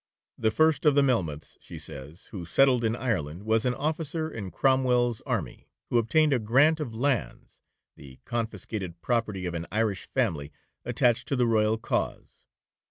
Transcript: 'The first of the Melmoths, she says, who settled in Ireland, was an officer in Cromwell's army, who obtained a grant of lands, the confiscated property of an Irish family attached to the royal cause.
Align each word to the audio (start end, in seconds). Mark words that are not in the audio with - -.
'The 0.39 0.49
first 0.49 0.83
of 0.83 0.95
the 0.95 1.03
Melmoths, 1.03 1.57
she 1.61 1.77
says, 1.77 2.25
who 2.31 2.43
settled 2.43 2.83
in 2.83 2.95
Ireland, 2.95 3.43
was 3.43 3.65
an 3.65 3.75
officer 3.75 4.31
in 4.31 4.49
Cromwell's 4.49 5.21
army, 5.27 5.67
who 5.91 5.99
obtained 5.99 6.33
a 6.33 6.39
grant 6.39 6.79
of 6.79 6.95
lands, 6.95 7.59
the 7.95 8.17
confiscated 8.25 8.99
property 9.03 9.45
of 9.45 9.53
an 9.53 9.67
Irish 9.71 10.05
family 10.05 10.51
attached 10.83 11.27
to 11.27 11.35
the 11.35 11.45
royal 11.45 11.77
cause. 11.77 12.45